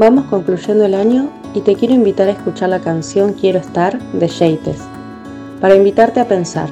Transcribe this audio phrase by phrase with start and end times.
[0.00, 4.28] Vamos concluyendo el año y te quiero invitar a escuchar la canción Quiero estar de
[4.28, 4.78] Yates,
[5.60, 6.70] para invitarte a pensar,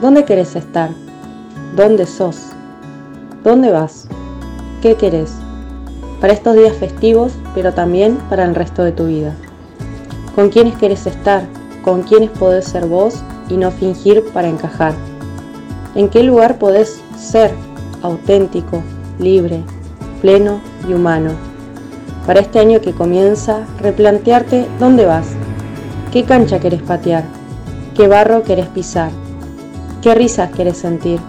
[0.00, 0.90] ¿dónde querés estar?
[1.74, 2.50] ¿Dónde sos?
[3.42, 4.06] ¿Dónde vas?
[4.80, 5.32] ¿Qué querés?
[6.20, 9.34] Para estos días festivos, pero también para el resto de tu vida.
[10.36, 11.42] ¿Con quiénes querés estar?
[11.82, 14.94] ¿Con quiénes podés ser vos y no fingir para encajar?
[15.96, 17.50] ¿En qué lugar podés ser
[18.02, 18.84] auténtico,
[19.18, 19.64] libre,
[20.20, 21.45] pleno y humano?
[22.26, 25.28] Para este año que comienza, replantearte dónde vas,
[26.12, 27.22] qué cancha querés patear,
[27.94, 29.10] qué barro querés pisar,
[30.02, 31.20] qué risas querés sentir,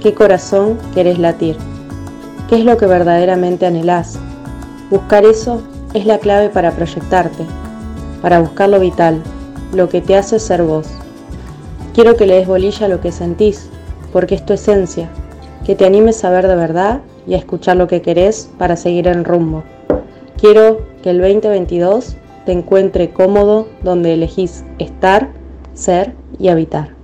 [0.00, 1.58] qué corazón querés latir,
[2.48, 4.18] qué es lo que verdaderamente anhelás.
[4.90, 7.44] Buscar eso es la clave para proyectarte,
[8.22, 9.22] para buscar lo vital,
[9.74, 10.88] lo que te hace ser vos.
[11.92, 13.68] Quiero que le des bolilla a lo que sentís,
[14.14, 15.10] porque es tu esencia,
[15.66, 19.08] que te animes a ver de verdad y a escuchar lo que querés para seguir
[19.08, 19.62] el rumbo.
[20.42, 25.30] Quiero que el 2022 te encuentre cómodo donde elegís estar,
[25.72, 26.96] ser y habitar.